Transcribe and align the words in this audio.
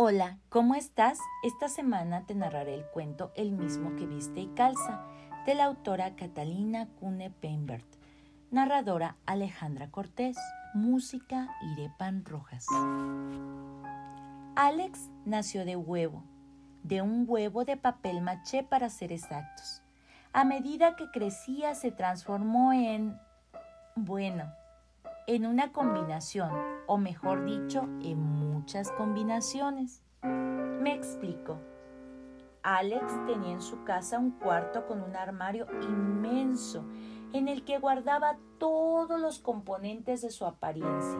Hola, 0.00 0.38
¿cómo 0.48 0.76
estás? 0.76 1.18
Esta 1.42 1.68
semana 1.68 2.24
te 2.24 2.36
narraré 2.36 2.72
el 2.72 2.84
cuento 2.84 3.32
El 3.34 3.50
mismo 3.50 3.96
que 3.96 4.06
viste 4.06 4.38
y 4.38 4.46
calza, 4.46 5.04
de 5.44 5.56
la 5.56 5.64
autora 5.64 6.14
Catalina 6.14 6.86
Cune 7.00 7.30
Peinbert, 7.30 7.84
narradora 8.52 9.16
Alejandra 9.26 9.90
Cortés, 9.90 10.36
música 10.72 11.48
Irepan 11.72 12.24
Rojas. 12.24 12.64
Alex 14.54 15.10
nació 15.24 15.64
de 15.64 15.74
huevo, 15.74 16.22
de 16.84 17.02
un 17.02 17.24
huevo 17.26 17.64
de 17.64 17.76
papel 17.76 18.20
maché 18.20 18.62
para 18.62 18.90
ser 18.90 19.10
exactos. 19.10 19.82
A 20.32 20.44
medida 20.44 20.94
que 20.94 21.10
crecía 21.10 21.74
se 21.74 21.90
transformó 21.90 22.72
en, 22.72 23.18
bueno, 23.96 24.44
en 25.28 25.44
una 25.44 25.72
combinación, 25.72 26.50
o 26.86 26.96
mejor 26.96 27.44
dicho, 27.44 27.82
en 28.00 28.18
muchas 28.18 28.90
combinaciones. 28.92 30.02
Me 30.22 30.94
explico. 30.94 31.58
Alex 32.62 33.12
tenía 33.26 33.52
en 33.52 33.60
su 33.60 33.84
casa 33.84 34.18
un 34.18 34.30
cuarto 34.30 34.86
con 34.86 35.02
un 35.02 35.14
armario 35.16 35.66
inmenso 35.82 36.86
en 37.34 37.48
el 37.48 37.62
que 37.66 37.78
guardaba 37.78 38.38
todos 38.58 39.20
los 39.20 39.38
componentes 39.38 40.22
de 40.22 40.30
su 40.30 40.46
apariencia. 40.46 41.18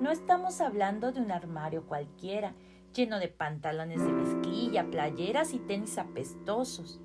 No 0.00 0.10
estamos 0.10 0.60
hablando 0.60 1.12
de 1.12 1.20
un 1.20 1.30
armario 1.30 1.86
cualquiera, 1.86 2.54
lleno 2.92 3.20
de 3.20 3.28
pantalones 3.28 4.04
de 4.04 4.12
mezclilla, 4.12 4.90
playeras 4.90 5.54
y 5.54 5.60
tenis 5.60 5.98
apestosos. 5.98 7.00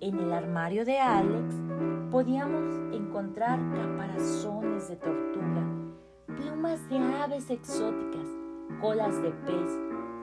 En 0.00 0.18
el 0.20 0.32
armario 0.32 0.86
de 0.86 1.00
Alex 1.00 1.67
podíamos 2.10 2.74
encontrar 2.94 3.58
caparazones 3.74 4.88
de 4.88 4.96
tortuga, 4.96 5.62
plumas 6.26 6.88
de 6.88 6.96
aves 6.96 7.50
exóticas, 7.50 8.26
colas 8.80 9.20
de 9.20 9.30
pez, 9.30 9.70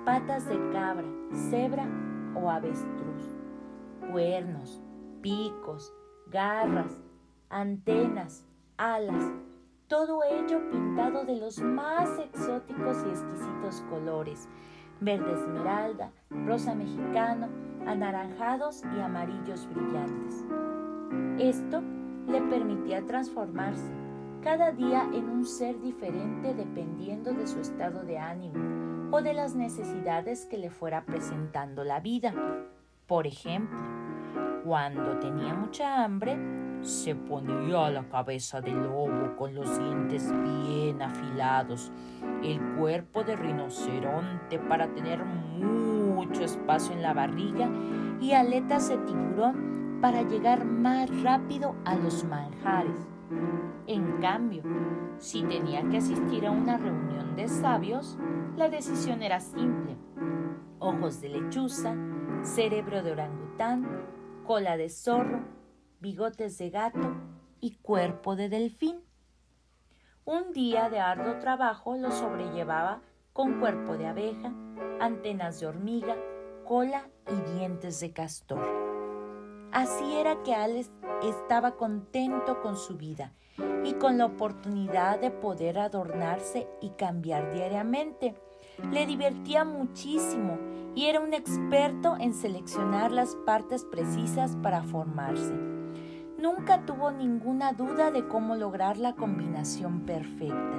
patas 0.03 0.47
de 0.47 0.57
cabra, 0.71 1.07
cebra 1.49 1.87
o 2.33 2.49
avestruz, 2.49 3.35
cuernos, 4.11 4.81
picos, 5.21 5.93
garras, 6.31 7.03
antenas, 7.49 8.47
alas, 8.77 9.31
todo 9.87 10.23
ello 10.23 10.67
pintado 10.71 11.23
de 11.23 11.35
los 11.35 11.59
más 11.59 12.17
exóticos 12.17 12.97
y 13.05 13.09
exquisitos 13.09 13.81
colores, 13.91 14.49
verde 15.01 15.33
esmeralda, 15.33 16.11
rosa 16.31 16.73
mexicano, 16.73 17.47
anaranjados 17.85 18.83
y 18.95 18.99
amarillos 18.99 19.67
brillantes. 19.71 20.43
Esto 21.39 21.81
le 22.27 22.41
permitía 22.41 23.05
transformarse 23.05 23.91
cada 24.41 24.71
día 24.71 25.09
en 25.13 25.29
un 25.29 25.45
ser 25.45 25.81
diferente 25.81 26.53
dependiendo 26.53 27.33
de 27.33 27.47
su 27.47 27.59
estado 27.59 28.03
de 28.03 28.19
ánimo 28.19 29.11
o 29.11 29.21
de 29.21 29.33
las 29.33 29.55
necesidades 29.55 30.45
que 30.45 30.57
le 30.57 30.69
fuera 30.69 31.05
presentando 31.05 31.83
la 31.83 31.99
vida. 31.99 32.33
Por 33.07 33.27
ejemplo, 33.27 33.77
cuando 34.63 35.19
tenía 35.19 35.53
mucha 35.53 36.03
hambre, 36.03 36.37
se 36.81 37.15
ponía 37.15 37.89
la 37.89 38.07
cabeza 38.07 38.61
del 38.61 38.81
lobo 38.83 39.35
con 39.35 39.55
los 39.55 39.79
dientes 39.79 40.31
bien 40.31 41.01
afilados, 41.01 41.91
el 42.43 42.59
cuerpo 42.77 43.23
de 43.23 43.35
rinoceronte 43.35 44.59
para 44.59 44.87
tener 44.93 45.23
mucho 45.25 46.43
espacio 46.43 46.93
en 46.93 47.01
la 47.01 47.13
barriga 47.13 47.69
y 48.21 48.33
aletas 48.33 48.89
de 48.89 48.97
tiburón 48.97 49.84
para 50.01 50.23
llegar 50.23 50.65
más 50.65 51.09
rápido 51.21 51.75
a 51.85 51.95
los 51.95 52.23
manjares. 52.23 52.97
En 53.87 54.19
cambio, 54.19 54.63
si 55.17 55.43
tenía 55.43 55.87
que 55.89 55.97
asistir 55.97 56.45
a 56.45 56.51
una 56.51 56.77
reunión 56.77 57.35
de 57.35 57.47
sabios, 57.47 58.17
la 58.55 58.69
decisión 58.69 59.21
era 59.23 59.39
simple. 59.39 59.97
Ojos 60.79 61.21
de 61.21 61.29
lechuza, 61.29 61.95
cerebro 62.41 63.01
de 63.01 63.13
orangután, 63.13 64.05
cola 64.45 64.77
de 64.77 64.89
zorro, 64.89 65.39
bigotes 65.99 66.57
de 66.57 66.69
gato 66.69 67.15
y 67.59 67.77
cuerpo 67.77 68.35
de 68.35 68.49
delfín. 68.49 69.01
Un 70.23 70.53
día 70.53 70.89
de 70.89 70.99
arduo 70.99 71.39
trabajo 71.39 71.97
lo 71.97 72.11
sobrellevaba 72.11 73.01
con 73.33 73.59
cuerpo 73.59 73.97
de 73.97 74.07
abeja, 74.07 74.53
antenas 74.99 75.59
de 75.59 75.67
hormiga, 75.67 76.15
cola 76.63 77.09
y 77.27 77.57
dientes 77.57 77.99
de 77.99 78.13
castor. 78.13 78.84
Así 79.75 80.15
era 80.15 80.41
que 80.41 80.55
Alex 80.55 80.89
estaba 81.21 81.71
contento 81.75 82.61
con 82.61 82.77
su 82.77 82.95
vida 82.95 83.33
y 83.83 83.91
con 83.95 84.17
la 84.17 84.25
oportunidad 84.25 85.19
de 85.19 85.31
poder 85.31 85.79
adornarse 85.79 86.65
y 86.79 86.91
cambiar 86.91 87.51
diariamente. 87.53 88.35
Le 88.89 89.05
divertía 89.05 89.65
muchísimo 89.65 90.57
y 90.95 91.07
era 91.07 91.19
un 91.19 91.33
experto 91.33 92.15
en 92.17 92.33
seleccionar 92.33 93.11
las 93.11 93.35
partes 93.45 93.83
precisas 93.83 94.55
para 94.63 94.81
formarse. 94.81 95.53
Nunca 96.39 96.85
tuvo 96.85 97.11
ninguna 97.11 97.73
duda 97.73 98.11
de 98.11 98.25
cómo 98.29 98.55
lograr 98.55 98.97
la 98.97 99.17
combinación 99.17 100.05
perfecta. 100.05 100.77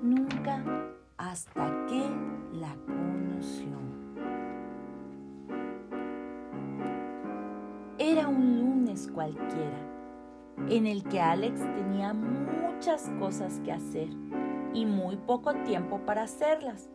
Nunca 0.00 0.62
hasta 1.16 1.86
que 1.88 2.08
la 2.52 2.76
conoció. 2.86 4.01
Era 8.12 8.28
un 8.28 8.58
lunes 8.58 9.08
cualquiera, 9.10 9.78
en 10.68 10.86
el 10.86 11.02
que 11.02 11.18
Alex 11.18 11.60
tenía 11.60 12.12
muchas 12.12 13.08
cosas 13.18 13.58
que 13.60 13.72
hacer 13.72 14.10
y 14.74 14.84
muy 14.84 15.16
poco 15.16 15.54
tiempo 15.64 15.98
para 16.04 16.24
hacerlas. 16.24 16.90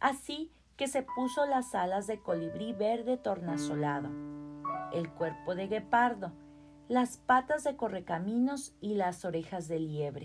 Así 0.00 0.50
que 0.78 0.88
se 0.88 1.02
puso 1.02 1.44
las 1.44 1.74
alas 1.74 2.06
de 2.06 2.18
colibrí 2.18 2.72
verde 2.72 3.18
tornasolado, 3.18 4.08
el 4.94 5.10
cuerpo 5.10 5.54
de 5.54 5.66
guepardo, 5.66 6.32
las 6.88 7.18
patas 7.18 7.64
de 7.64 7.76
correcaminos 7.76 8.74
y 8.80 8.94
las 8.94 9.26
orejas 9.26 9.68
de 9.68 9.80
liebre. 9.80 10.24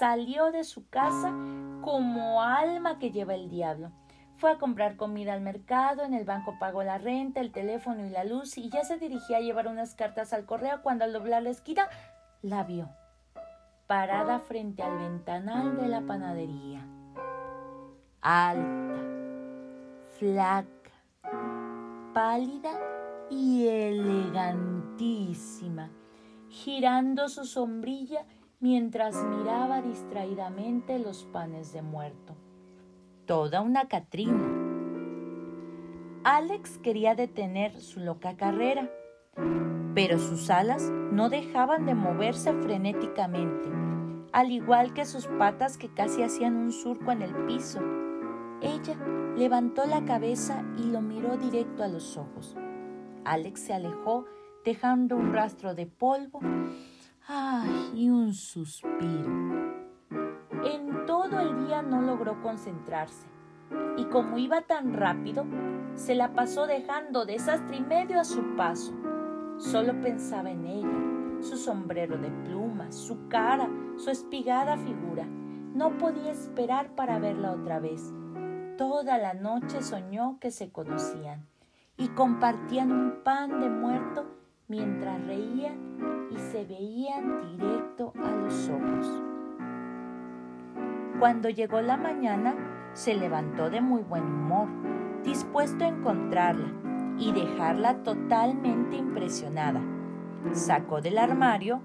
Salió 0.00 0.50
de 0.50 0.64
su 0.64 0.88
casa 0.88 1.32
como 1.80 2.42
alma 2.42 2.98
que 2.98 3.12
lleva 3.12 3.36
el 3.36 3.50
diablo 3.50 3.92
fue 4.36 4.52
a 4.52 4.58
comprar 4.58 4.96
comida 4.96 5.32
al 5.32 5.40
mercado, 5.40 6.04
en 6.04 6.12
el 6.12 6.24
banco 6.24 6.56
pagó 6.58 6.82
la 6.82 6.98
renta, 6.98 7.40
el 7.40 7.52
teléfono 7.52 8.04
y 8.04 8.10
la 8.10 8.24
luz 8.24 8.58
y 8.58 8.68
ya 8.68 8.84
se 8.84 8.98
dirigía 8.98 9.38
a 9.38 9.40
llevar 9.40 9.66
unas 9.66 9.94
cartas 9.94 10.32
al 10.32 10.44
correo 10.44 10.82
cuando 10.82 11.04
al 11.04 11.12
doblar 11.12 11.42
la 11.42 11.50
esquina 11.50 11.88
la 12.42 12.64
vio, 12.64 12.90
parada 13.86 14.40
frente 14.40 14.82
al 14.82 14.98
ventanal 14.98 15.78
de 15.78 15.88
la 15.88 16.02
panadería. 16.02 16.86
Alta, 18.20 19.00
flaca, 20.18 20.90
pálida 22.12 22.72
y 23.30 23.68
elegantísima, 23.68 25.90
girando 26.48 27.28
su 27.28 27.46
sombrilla 27.46 28.26
mientras 28.60 29.16
miraba 29.16 29.80
distraídamente 29.80 30.98
los 30.98 31.24
panes 31.24 31.72
de 31.72 31.82
muerto 31.82 32.36
toda 33.26 33.60
una 33.60 33.88
Catrina. 33.88 34.44
Alex 36.24 36.78
quería 36.78 37.14
detener 37.14 37.80
su 37.80 38.00
loca 38.00 38.36
carrera, 38.36 38.90
pero 39.94 40.18
sus 40.18 40.48
alas 40.50 40.90
no 41.12 41.28
dejaban 41.28 41.86
de 41.86 41.94
moverse 41.94 42.52
frenéticamente, 42.52 43.68
al 44.32 44.50
igual 44.50 44.94
que 44.94 45.04
sus 45.04 45.26
patas 45.26 45.76
que 45.76 45.92
casi 45.92 46.22
hacían 46.22 46.56
un 46.56 46.72
surco 46.72 47.10
en 47.10 47.22
el 47.22 47.34
piso. 47.46 47.80
Ella 48.62 48.96
levantó 49.36 49.86
la 49.86 50.04
cabeza 50.04 50.64
y 50.78 50.84
lo 50.84 51.00
miró 51.00 51.36
directo 51.36 51.82
a 51.82 51.88
los 51.88 52.16
ojos. 52.16 52.56
Alex 53.24 53.60
se 53.60 53.74
alejó, 53.74 54.24
dejando 54.64 55.16
un 55.16 55.32
rastro 55.32 55.74
de 55.74 55.86
polvo 55.86 56.40
¡ay! 57.28 57.90
y 57.94 58.08
un 58.08 58.34
suspiro. 58.34 59.65
En 60.66 61.06
todo 61.06 61.38
el 61.38 61.64
día 61.64 61.80
no 61.80 62.02
logró 62.02 62.42
concentrarse 62.42 63.28
y 63.96 64.04
como 64.06 64.36
iba 64.36 64.62
tan 64.62 64.94
rápido, 64.94 65.44
se 65.94 66.16
la 66.16 66.32
pasó 66.32 66.66
dejando 66.66 67.24
desastre 67.24 67.76
y 67.76 67.82
medio 67.82 68.20
a 68.20 68.24
su 68.24 68.56
paso. 68.56 68.92
Solo 69.58 70.00
pensaba 70.00 70.50
en 70.50 70.66
ella, 70.66 71.40
su 71.40 71.56
sombrero 71.56 72.18
de 72.18 72.30
plumas, 72.44 72.96
su 72.96 73.28
cara, 73.28 73.70
su 73.96 74.10
espigada 74.10 74.76
figura. 74.76 75.24
No 75.72 75.96
podía 75.98 76.32
esperar 76.32 76.96
para 76.96 77.20
verla 77.20 77.52
otra 77.52 77.78
vez. 77.78 78.12
Toda 78.76 79.18
la 79.18 79.34
noche 79.34 79.82
soñó 79.82 80.38
que 80.40 80.50
se 80.50 80.72
conocían 80.72 81.46
y 81.96 82.08
compartían 82.08 82.90
un 82.90 83.22
pan 83.22 83.60
de 83.60 83.70
muerto 83.70 84.26
mientras 84.66 85.24
reían 85.26 86.28
y 86.30 86.38
se 86.38 86.64
veían 86.64 87.56
directo 87.56 88.12
a 88.16 88.30
los 88.32 88.68
ojos. 88.68 89.35
Cuando 91.18 91.48
llegó 91.48 91.80
la 91.80 91.96
mañana, 91.96 92.54
se 92.92 93.14
levantó 93.14 93.70
de 93.70 93.80
muy 93.80 94.02
buen 94.02 94.24
humor, 94.24 94.68
dispuesto 95.24 95.84
a 95.84 95.88
encontrarla 95.88 96.68
y 97.18 97.32
dejarla 97.32 98.02
totalmente 98.02 98.96
impresionada. 98.96 99.80
Sacó 100.52 101.00
del 101.00 101.16
armario 101.16 101.80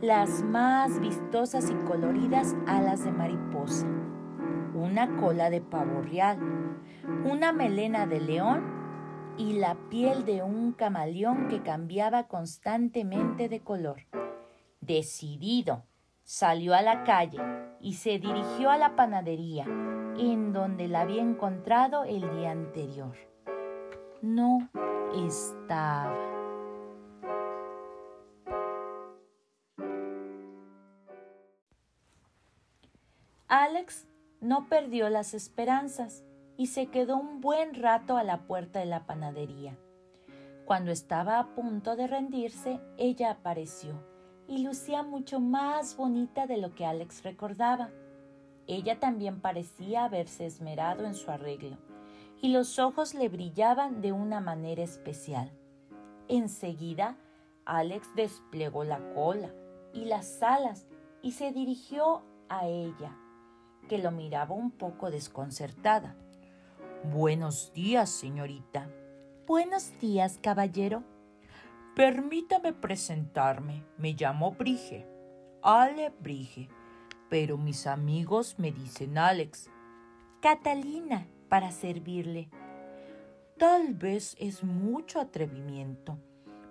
las 0.00 0.42
más 0.42 0.98
vistosas 0.98 1.70
y 1.70 1.74
coloridas 1.86 2.56
alas 2.66 3.04
de 3.04 3.12
mariposa, 3.12 3.86
una 4.74 5.16
cola 5.16 5.48
de 5.48 5.60
pavo 5.60 6.02
real, 6.02 6.40
una 7.24 7.52
melena 7.52 8.06
de 8.06 8.20
león 8.20 8.64
y 9.38 9.52
la 9.54 9.76
piel 9.90 10.24
de 10.24 10.42
un 10.42 10.72
camaleón 10.72 11.46
que 11.46 11.62
cambiaba 11.62 12.26
constantemente 12.26 13.48
de 13.48 13.60
color. 13.60 14.06
Decidido, 14.80 15.84
salió 16.24 16.74
a 16.74 16.82
la 16.82 17.04
calle 17.04 17.40
y 17.80 17.94
se 17.94 18.18
dirigió 18.18 18.70
a 18.70 18.78
la 18.78 18.96
panadería, 18.96 19.64
en 19.64 20.52
donde 20.52 20.88
la 20.88 21.00
había 21.02 21.22
encontrado 21.22 22.04
el 22.04 22.20
día 22.36 22.50
anterior. 22.50 23.16
No 24.20 24.68
estaba. 25.14 26.16
Alex 33.48 34.06
no 34.40 34.68
perdió 34.68 35.10
las 35.10 35.34
esperanzas 35.34 36.24
y 36.56 36.68
se 36.68 36.86
quedó 36.86 37.16
un 37.16 37.40
buen 37.40 37.74
rato 37.74 38.16
a 38.16 38.24
la 38.24 38.46
puerta 38.46 38.78
de 38.78 38.86
la 38.86 39.04
panadería. 39.04 39.76
Cuando 40.64 40.90
estaba 40.90 41.38
a 41.38 41.54
punto 41.54 41.96
de 41.96 42.06
rendirse, 42.06 42.80
ella 42.96 43.30
apareció 43.32 44.11
y 44.48 44.62
lucía 44.62 45.02
mucho 45.02 45.40
más 45.40 45.96
bonita 45.96 46.46
de 46.46 46.58
lo 46.58 46.74
que 46.74 46.84
Alex 46.84 47.22
recordaba. 47.22 47.90
Ella 48.66 49.00
también 49.00 49.40
parecía 49.40 50.04
haberse 50.04 50.46
esmerado 50.46 51.04
en 51.04 51.14
su 51.14 51.30
arreglo, 51.30 51.78
y 52.40 52.48
los 52.48 52.78
ojos 52.78 53.14
le 53.14 53.28
brillaban 53.28 54.00
de 54.00 54.12
una 54.12 54.40
manera 54.40 54.82
especial. 54.82 55.50
Enseguida, 56.28 57.16
Alex 57.64 58.08
desplegó 58.16 58.84
la 58.84 59.00
cola 59.14 59.52
y 59.92 60.04
las 60.06 60.42
alas 60.42 60.86
y 61.22 61.32
se 61.32 61.52
dirigió 61.52 62.22
a 62.48 62.66
ella, 62.66 63.16
que 63.88 63.98
lo 63.98 64.10
miraba 64.10 64.54
un 64.54 64.70
poco 64.70 65.10
desconcertada. 65.10 66.16
Buenos 67.04 67.72
días, 67.72 68.10
señorita. 68.10 68.88
Buenos 69.46 69.92
días, 70.00 70.38
caballero. 70.40 71.02
Permítame 71.94 72.72
presentarme. 72.72 73.84
Me 73.98 74.14
llamo 74.14 74.52
Brige. 74.52 75.06
Ale 75.62 76.10
Brige. 76.20 76.68
Pero 77.28 77.58
mis 77.58 77.86
amigos 77.86 78.58
me 78.58 78.72
dicen 78.72 79.18
Alex. 79.18 79.68
Catalina, 80.40 81.26
para 81.48 81.70
servirle. 81.70 82.48
Tal 83.58 83.94
vez 83.94 84.34
es 84.40 84.64
mucho 84.64 85.20
atrevimiento, 85.20 86.18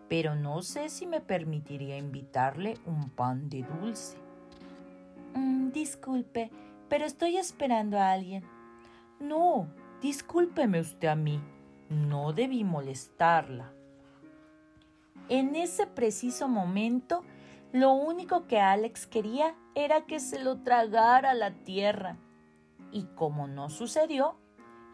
pero 0.09 0.35
no 0.35 0.61
sé 0.61 0.89
si 0.89 1.07
me 1.07 1.21
permitiría 1.21 1.97
invitarle 1.97 2.73
un 2.85 3.11
pan 3.11 3.47
de 3.47 3.63
dulce. 3.63 4.17
Mm, 5.35 5.69
disculpe, 5.69 6.51
pero 6.89 7.05
estoy 7.05 7.37
esperando 7.37 7.97
a 7.97 8.11
alguien. 8.11 8.43
No, 9.19 9.67
discúlpeme 10.01 10.81
usted 10.81 11.07
a 11.07 11.15
mí. 11.15 11.39
No 11.89 12.33
debí 12.33 12.63
molestarla. 12.63 13.71
En 15.29 15.55
ese 15.55 15.87
preciso 15.87 16.47
momento, 16.47 17.23
lo 17.71 17.93
único 17.93 18.47
que 18.47 18.59
Alex 18.59 19.07
quería 19.07 19.55
era 19.75 20.05
que 20.05 20.19
se 20.19 20.39
lo 20.43 20.59
tragara 20.61 21.33
la 21.33 21.51
tierra. 21.51 22.17
Y 22.91 23.05
como 23.15 23.47
no 23.47 23.69
sucedió, 23.69 24.35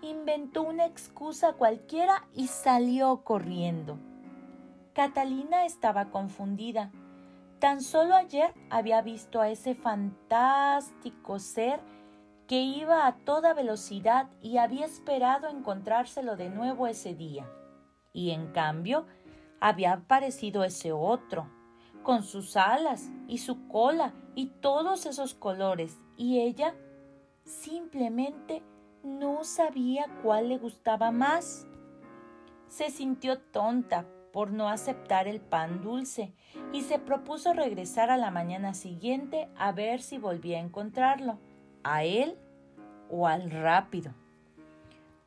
inventó 0.01 0.61
una 0.61 0.85
excusa 0.85 1.53
cualquiera 1.53 2.27
y 2.33 2.47
salió 2.47 3.23
corriendo. 3.23 3.97
Catalina 4.93 5.65
estaba 5.65 6.11
confundida. 6.11 6.91
Tan 7.59 7.81
solo 7.81 8.15
ayer 8.15 8.53
había 8.69 9.01
visto 9.01 9.41
a 9.41 9.49
ese 9.49 9.73
fantástico 9.73 11.39
ser 11.39 11.79
que 12.47 12.61
iba 12.61 13.07
a 13.07 13.17
toda 13.17 13.53
velocidad 13.53 14.29
y 14.41 14.57
había 14.57 14.85
esperado 14.85 15.49
encontrárselo 15.49 16.35
de 16.35 16.49
nuevo 16.49 16.87
ese 16.87 17.13
día. 17.13 17.49
Y 18.13 18.31
en 18.31 18.51
cambio, 18.51 19.05
había 19.59 19.93
aparecido 19.93 20.63
ese 20.63 20.91
otro, 20.91 21.49
con 22.03 22.23
sus 22.23 22.55
alas 22.55 23.09
y 23.27 23.39
su 23.39 23.67
cola 23.67 24.13
y 24.35 24.47
todos 24.61 25.05
esos 25.05 25.33
colores, 25.33 25.99
y 26.15 26.39
ella 26.39 26.73
simplemente 27.43 28.63
no 29.03 29.43
sabía 29.43 30.05
cuál 30.21 30.49
le 30.49 30.57
gustaba 30.57 31.11
más. 31.11 31.67
Se 32.67 32.89
sintió 32.89 33.39
tonta 33.39 34.05
por 34.33 34.51
no 34.51 34.69
aceptar 34.69 35.27
el 35.27 35.39
pan 35.39 35.81
dulce 35.81 36.33
y 36.71 36.81
se 36.81 36.99
propuso 36.99 37.53
regresar 37.53 38.09
a 38.09 38.17
la 38.17 38.29
mañana 38.29 38.73
siguiente 38.73 39.49
a 39.57 39.71
ver 39.71 40.01
si 40.01 40.17
volvía 40.17 40.57
a 40.57 40.61
encontrarlo, 40.61 41.39
a 41.83 42.03
él 42.03 42.37
o 43.09 43.27
al 43.27 43.49
rápido. 43.49 44.13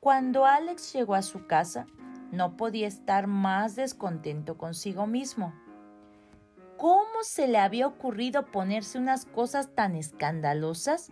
Cuando 0.01 0.45
Alex 0.45 0.93
llegó 0.93 1.15
a 1.15 1.23
su 1.23 1.47
casa, 1.47 1.87
no 2.33 2.57
podía 2.57 2.87
estar 2.87 3.27
más 3.27 3.77
descontento 3.77 4.57
consigo 4.57 5.07
mismo. 5.07 5.53
¿Cómo 6.77 7.23
se 7.23 7.47
le 7.47 7.59
había 7.59 7.87
ocurrido 7.87 8.47
ponerse 8.47 8.99
unas 8.99 9.27
cosas 9.27 9.75
tan 9.75 9.97
escandalosas? 9.97 11.11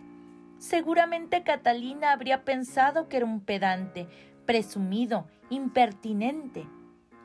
Seguramente 0.57 1.43
Catalina 1.43 2.11
habría 2.11 2.43
pensado 2.43 3.07
que 3.07 3.17
era 3.17 3.25
un 3.25 3.41
pedante, 3.41 4.07
presumido, 4.45 5.27
impertinente. 5.49 6.67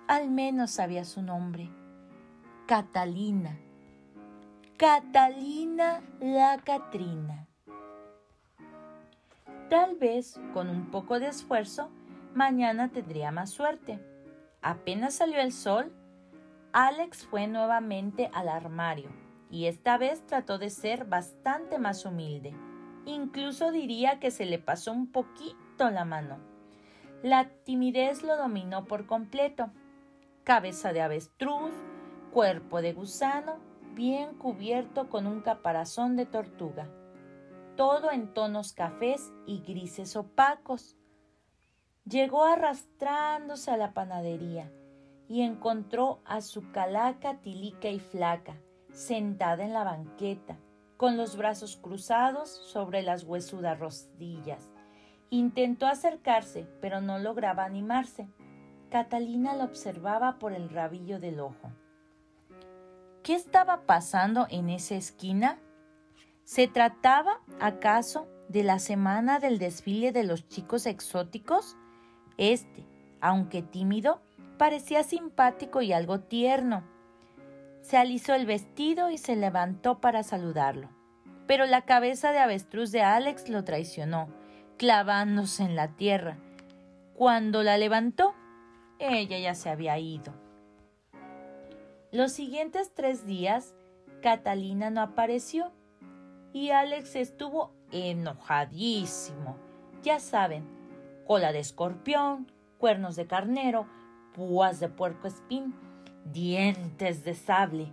Al 0.06 0.30
menos 0.30 0.72
sabía 0.72 1.04
su 1.04 1.22
nombre. 1.22 1.70
Catalina. 2.66 3.58
Catalina 4.76 6.02
la 6.20 6.58
Catrina. 6.62 7.48
Tal 9.70 9.96
vez, 9.96 10.38
con 10.52 10.68
un 10.68 10.90
poco 10.90 11.18
de 11.18 11.28
esfuerzo, 11.28 11.90
mañana 12.34 12.90
tendría 12.90 13.30
más 13.30 13.50
suerte. 13.50 13.98
Apenas 14.60 15.14
salió 15.14 15.40
el 15.40 15.52
sol, 15.52 15.92
Alex 16.72 17.24
fue 17.26 17.46
nuevamente 17.46 18.30
al 18.32 18.48
armario 18.48 19.08
y 19.48 19.66
esta 19.66 19.96
vez 19.98 20.26
trató 20.26 20.58
de 20.58 20.70
ser 20.70 21.04
bastante 21.04 21.78
más 21.78 22.04
humilde. 22.04 22.52
Incluso 23.06 23.70
diría 23.70 24.18
que 24.18 24.32
se 24.32 24.44
le 24.44 24.58
pasó 24.58 24.90
un 24.90 25.12
poquito 25.12 25.90
la 25.90 26.04
mano. 26.04 26.38
La 27.22 27.48
timidez 27.64 28.24
lo 28.24 28.36
dominó 28.36 28.86
por 28.86 29.06
completo. 29.06 29.70
Cabeza 30.42 30.92
de 30.92 31.02
avestruz, 31.02 31.72
cuerpo 32.32 32.82
de 32.82 32.92
gusano, 32.92 33.58
bien 33.94 34.34
cubierto 34.34 35.08
con 35.08 35.28
un 35.28 35.40
caparazón 35.40 36.16
de 36.16 36.26
tortuga. 36.26 36.88
Todo 37.76 38.10
en 38.10 38.34
tonos 38.34 38.72
cafés 38.72 39.32
y 39.46 39.60
grises 39.60 40.16
opacos. 40.16 40.96
Llegó 42.08 42.44
arrastrándose 42.44 43.70
a 43.70 43.78
la 43.78 43.94
panadería 43.94 44.70
y 45.26 45.40
encontró 45.40 46.20
a 46.26 46.42
su 46.42 46.70
calaca 46.70 47.40
tilica 47.40 47.88
y 47.88 47.98
flaca, 47.98 48.56
sentada 48.92 49.64
en 49.64 49.72
la 49.72 49.84
banqueta, 49.84 50.58
con 50.98 51.16
los 51.16 51.38
brazos 51.38 51.76
cruzados 51.76 52.50
sobre 52.50 53.02
las 53.02 53.24
huesudas 53.24 53.78
rodillas. 53.78 54.70
Intentó 55.30 55.86
acercarse, 55.86 56.68
pero 56.82 57.00
no 57.00 57.18
lograba 57.18 57.64
animarse. 57.64 58.28
Catalina 58.90 59.54
la 59.54 59.64
observaba 59.64 60.38
por 60.38 60.52
el 60.52 60.68
rabillo 60.68 61.18
del 61.18 61.40
ojo. 61.40 61.72
¿Qué 63.22 63.34
estaba 63.34 63.86
pasando 63.86 64.46
en 64.50 64.68
esa 64.68 64.94
esquina? 64.94 65.58
¿Se 66.44 66.68
trataba, 66.68 67.40
acaso, 67.60 68.28
de 68.50 68.62
la 68.62 68.78
semana 68.78 69.38
del 69.40 69.58
desfile 69.58 70.12
de 70.12 70.24
los 70.24 70.46
chicos 70.46 70.84
exóticos? 70.84 71.78
Este, 72.38 72.84
aunque 73.20 73.62
tímido, 73.62 74.20
parecía 74.58 75.02
simpático 75.02 75.82
y 75.82 75.92
algo 75.92 76.20
tierno. 76.20 76.84
Se 77.80 77.96
alisó 77.96 78.34
el 78.34 78.46
vestido 78.46 79.10
y 79.10 79.18
se 79.18 79.36
levantó 79.36 80.00
para 80.00 80.22
saludarlo. 80.22 80.88
Pero 81.46 81.66
la 81.66 81.82
cabeza 81.82 82.32
de 82.32 82.38
avestruz 82.38 82.90
de 82.92 83.02
Alex 83.02 83.48
lo 83.48 83.64
traicionó, 83.64 84.28
clavándose 84.78 85.62
en 85.62 85.76
la 85.76 85.88
tierra. 85.88 86.38
Cuando 87.14 87.62
la 87.62 87.76
levantó, 87.76 88.34
ella 88.98 89.38
ya 89.38 89.54
se 89.54 89.68
había 89.68 89.98
ido. 89.98 90.32
Los 92.10 92.32
siguientes 92.32 92.92
tres 92.94 93.26
días, 93.26 93.74
Catalina 94.22 94.88
no 94.90 95.02
apareció 95.02 95.72
y 96.52 96.70
Alex 96.70 97.16
estuvo 97.16 97.74
enojadísimo. 97.90 99.56
Ya 100.02 100.20
saben, 100.20 100.64
cola 101.24 101.52
de 101.52 101.60
escorpión, 101.60 102.50
cuernos 102.78 103.16
de 103.16 103.26
carnero, 103.26 103.86
púas 104.34 104.80
de 104.80 104.88
puerco 104.88 105.28
espín, 105.28 105.74
dientes 106.24 107.24
de 107.24 107.34
sable. 107.34 107.92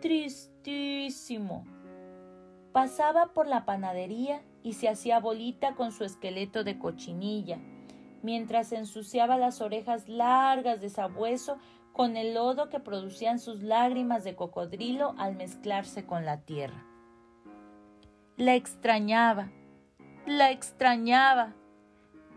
Tristísimo. 0.00 1.64
Pasaba 2.72 3.32
por 3.32 3.46
la 3.46 3.64
panadería 3.64 4.42
y 4.62 4.74
se 4.74 4.88
hacía 4.88 5.20
bolita 5.20 5.74
con 5.74 5.92
su 5.92 6.04
esqueleto 6.04 6.64
de 6.64 6.78
cochinilla, 6.78 7.58
mientras 8.22 8.72
ensuciaba 8.72 9.36
las 9.36 9.60
orejas 9.60 10.08
largas 10.08 10.80
de 10.80 10.88
sabueso 10.88 11.58
con 11.92 12.16
el 12.16 12.34
lodo 12.34 12.70
que 12.70 12.80
producían 12.80 13.38
sus 13.38 13.62
lágrimas 13.62 14.24
de 14.24 14.34
cocodrilo 14.34 15.14
al 15.18 15.36
mezclarse 15.36 16.06
con 16.06 16.24
la 16.24 16.40
tierra. 16.40 16.86
La 18.36 18.54
extrañaba 18.54 19.50
La 20.26 20.50
extrañaba, 20.50 21.54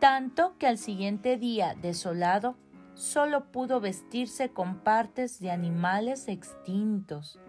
tanto 0.06 0.56
que 0.60 0.68
al 0.68 0.78
siguiente 0.78 1.36
día, 1.36 1.74
desolado, 1.82 2.56
solo 2.94 3.52
pudo 3.52 3.80
vestirse 3.80 4.50
con 4.50 4.82
partes 4.82 5.40
de 5.40 5.50
animales 5.50 6.28
extintos. 6.28 7.40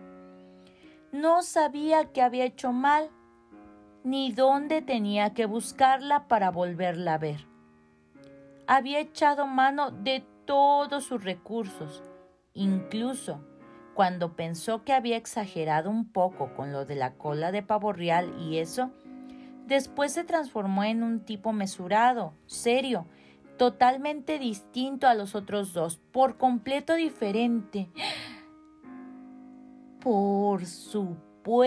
No 1.13 1.43
sabía 1.43 2.13
que 2.15 2.23
había 2.23 2.47
hecho 2.47 2.73
mal, 2.73 3.11
ni 4.05 4.33
dónde 4.33 4.81
tenía 4.81 5.35
que 5.35 5.45
buscarla 5.45 6.29
para 6.29 6.51
volverla 6.51 7.13
a 7.13 7.19
ver. 7.19 7.47
Había 8.67 9.01
echado 9.01 9.47
mano 9.47 9.91
de 9.91 10.25
todos 10.47 11.05
sus 11.05 11.23
recursos, 11.23 12.03
incluso 12.55 13.45
cuando 13.93 14.35
pensó 14.35 14.83
que 14.83 14.95
había 14.95 15.19
exagerado 15.19 15.91
un 15.91 16.11
poco 16.11 16.55
con 16.55 16.73
lo 16.73 16.87
de 16.87 16.95
la 16.95 17.17
cola 17.19 17.53
de 17.53 17.63
pavo 17.63 17.93
real 17.93 18.35
y 18.41 18.57
eso, 18.57 18.93
después 19.67 20.13
se 20.13 20.25
transformó 20.25 20.85
en 20.85 21.03
un 21.03 21.21
tipo 21.21 21.53
mesurado, 21.53 22.33
serio, 22.47 23.07
totalmente 23.57 24.39
distinto 24.39 25.07
a 25.07 25.15
los 25.15 25.35
otros 25.35 25.73
dos, 25.73 25.99
por 26.13 26.37
completo 26.37 26.95
diferente. 26.95 27.91
Por 30.01 30.67
supuesto, 30.67 31.65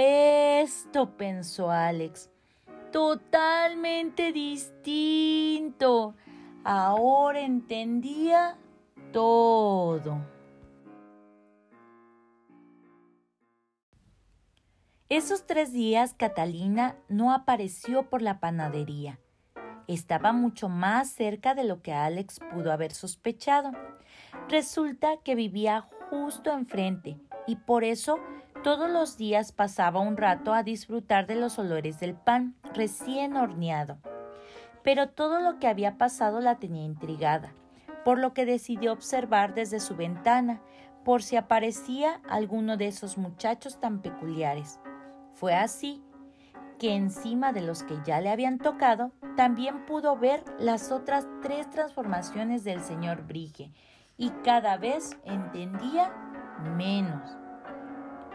pensó 1.17 1.71
Alex, 1.71 2.29
totalmente 2.91 4.31
distinto. 4.31 6.15
Ahora 6.63 7.41
entendía 7.41 8.57
todo. 9.11 10.38
Esos 15.09 15.47
tres 15.47 15.73
días 15.73 16.13
Catalina 16.13 16.95
no 17.07 17.33
apareció 17.33 18.11
por 18.11 18.21
la 18.21 18.39
panadería. 18.39 19.17
Estaba 19.87 20.33
mucho 20.33 20.69
más 20.69 21.09
cerca 21.09 21.55
de 21.55 21.63
lo 21.63 21.81
que 21.81 21.93
Alex 21.93 22.39
pudo 22.53 22.71
haber 22.71 22.91
sospechado. 22.91 23.71
Resulta 24.49 25.17
que 25.23 25.33
vivía 25.33 25.87
justo 26.11 26.51
enfrente 26.51 27.17
y 27.47 27.55
por 27.55 27.83
eso 27.83 28.19
todos 28.63 28.87
los 28.87 29.17
días 29.17 29.51
pasaba 29.51 29.99
un 29.99 30.15
rato 30.15 30.53
a 30.53 30.61
disfrutar 30.61 31.25
de 31.25 31.37
los 31.37 31.57
olores 31.57 31.99
del 31.99 32.13
pan 32.13 32.53
recién 32.75 33.35
horneado. 33.35 33.97
Pero 34.83 35.09
todo 35.09 35.39
lo 35.39 35.57
que 35.57 35.67
había 35.67 35.97
pasado 35.97 36.39
la 36.39 36.59
tenía 36.59 36.85
intrigada, 36.85 37.51
por 38.05 38.19
lo 38.19 38.35
que 38.35 38.45
decidió 38.45 38.93
observar 38.93 39.55
desde 39.55 39.79
su 39.79 39.95
ventana 39.95 40.61
por 41.03 41.23
si 41.23 41.35
aparecía 41.35 42.21
alguno 42.29 42.77
de 42.77 42.85
esos 42.85 43.17
muchachos 43.17 43.79
tan 43.79 44.03
peculiares. 44.03 44.79
Fue 45.39 45.55
así 45.55 46.03
que 46.79 46.95
encima 46.95 47.53
de 47.53 47.61
los 47.61 47.83
que 47.83 47.97
ya 48.05 48.19
le 48.19 48.29
habían 48.29 48.57
tocado, 48.57 49.13
también 49.37 49.85
pudo 49.85 50.17
ver 50.17 50.43
las 50.59 50.91
otras 50.91 51.27
tres 51.41 51.69
transformaciones 51.69 52.65
del 52.65 52.81
señor 52.81 53.25
Brige 53.25 53.71
y 54.17 54.31
cada 54.43 54.75
vez 54.75 55.17
entendía 55.23 56.11
menos. 56.75 57.37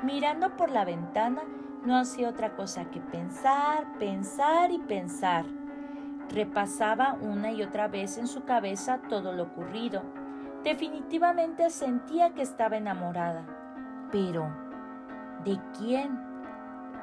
Mirando 0.03 0.57
por 0.57 0.71
la 0.71 0.87
ventana, 0.87 1.43
no 1.85 1.95
hacía 1.97 2.31
otra 2.31 2.57
cosa 2.57 2.87
que 2.91 3.01
pensar, 3.01 3.87
pensar 3.99 4.71
y 4.71 4.79
pensar. 4.79 5.45
Repasaba 6.31 7.19
una 7.21 7.53
y 7.53 7.63
otra 7.63 7.87
vez 7.87 8.17
en 8.17 8.27
su 8.27 8.45
cabeza 8.45 9.03
todo 9.11 9.33
lo 9.33 9.43
ocurrido. 9.43 10.03
Definitivamente 10.63 11.69
sentía 11.69 12.33
que 12.33 12.41
estaba 12.41 12.79
enamorada. 12.79 13.45
Pero, 14.11 14.51
¿de 15.45 15.61
quién? 15.77 16.34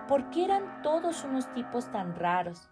¿Por 0.07 0.29
qué 0.29 0.45
eran 0.45 0.81
todos 0.81 1.23
unos 1.23 1.51
tipos 1.53 1.91
tan 1.91 2.15
raros? 2.15 2.69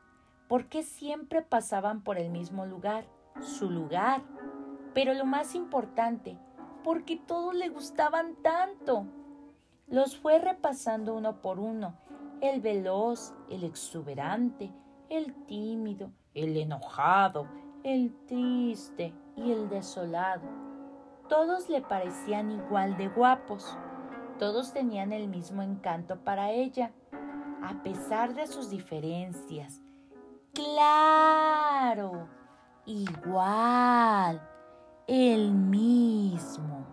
¿Por 0.47 0.65
qué 0.65 0.83
siempre 0.83 1.41
pasaban 1.41 2.01
por 2.01 2.17
el 2.17 2.29
mismo 2.29 2.65
lugar, 2.65 3.05
su 3.39 3.69
lugar? 3.69 4.21
Pero 4.93 5.13
lo 5.13 5.25
más 5.25 5.55
importante, 5.55 6.37
¿por 6.83 7.05
qué 7.05 7.17
todos 7.17 7.53
le 7.53 7.69
gustaban 7.69 8.35
tanto? 8.41 9.05
Los 9.87 10.17
fue 10.17 10.39
repasando 10.39 11.13
uno 11.13 11.41
por 11.41 11.59
uno, 11.59 11.95
el 12.41 12.61
veloz, 12.61 13.33
el 13.49 13.63
exuberante, 13.63 14.73
el 15.09 15.33
tímido, 15.45 16.11
el 16.33 16.57
enojado, 16.57 17.47
el 17.83 18.13
triste 18.25 19.13
y 19.35 19.51
el 19.51 19.69
desolado. 19.69 20.47
Todos 21.29 21.69
le 21.69 21.81
parecían 21.81 22.51
igual 22.51 22.97
de 22.97 23.07
guapos, 23.07 23.77
todos 24.39 24.73
tenían 24.73 25.13
el 25.13 25.27
mismo 25.27 25.61
encanto 25.61 26.17
para 26.17 26.51
ella 26.51 26.91
a 27.61 27.83
pesar 27.83 28.33
de 28.33 28.47
sus 28.47 28.69
diferencias. 28.69 29.81
Claro, 30.53 32.27
igual, 32.85 34.41
el 35.07 35.51
mismo. 35.51 36.85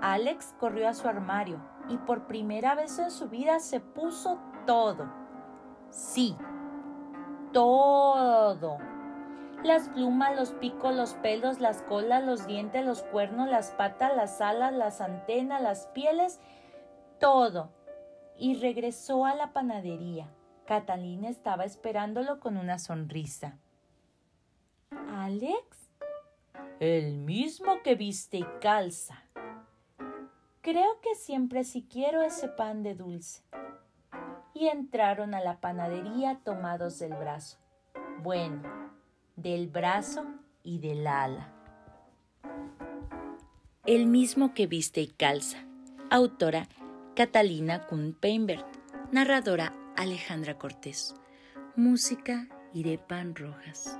Alex 0.00 0.54
corrió 0.58 0.88
a 0.88 0.94
su 0.94 1.06
armario 1.08 1.60
y 1.88 1.98
por 1.98 2.26
primera 2.26 2.74
vez 2.74 2.98
en 2.98 3.10
su 3.10 3.28
vida 3.28 3.60
se 3.60 3.80
puso 3.80 4.38
todo. 4.66 5.06
Sí, 5.90 6.36
todo. 7.52 8.78
Las 9.62 9.90
plumas, 9.90 10.34
los 10.36 10.52
picos, 10.52 10.94
los 10.94 11.12
pelos, 11.14 11.60
las 11.60 11.82
colas, 11.82 12.24
los 12.24 12.46
dientes, 12.46 12.86
los 12.86 13.02
cuernos, 13.02 13.50
las 13.50 13.72
patas, 13.72 14.16
las 14.16 14.40
alas, 14.40 14.72
las 14.72 15.02
antenas, 15.02 15.60
las 15.60 15.86
pieles, 15.88 16.40
todo 17.18 17.70
y 18.40 18.54
regresó 18.54 19.26
a 19.26 19.34
la 19.34 19.52
panadería. 19.52 20.28
Catalina 20.66 21.28
estaba 21.28 21.64
esperándolo 21.64 22.40
con 22.40 22.56
una 22.56 22.78
sonrisa. 22.78 23.58
¿Alex? 25.10 25.90
El 26.80 27.18
mismo 27.18 27.82
que 27.82 27.94
viste 27.94 28.38
y 28.38 28.46
calza. 28.62 29.22
Creo 30.62 31.00
que 31.02 31.14
siempre 31.14 31.64
sí 31.64 31.86
quiero 31.88 32.22
ese 32.22 32.48
pan 32.48 32.82
de 32.82 32.94
dulce. 32.94 33.42
Y 34.54 34.68
entraron 34.68 35.34
a 35.34 35.40
la 35.40 35.60
panadería 35.60 36.40
tomados 36.42 36.98
del 36.98 37.14
brazo. 37.14 37.58
Bueno, 38.22 38.62
del 39.36 39.68
brazo 39.68 40.24
y 40.62 40.78
del 40.78 41.06
ala. 41.06 41.52
El 43.84 44.06
mismo 44.06 44.54
que 44.54 44.66
viste 44.66 45.02
y 45.02 45.08
calza. 45.08 45.58
Autora 46.10 46.68
Catalina 47.20 47.86
Kuhn-Peinbert, 47.86 48.64
narradora 49.12 49.74
Alejandra 49.94 50.56
Cortés, 50.56 51.14
música 51.76 52.48
Irepan 52.72 53.34
Rojas. 53.36 53.98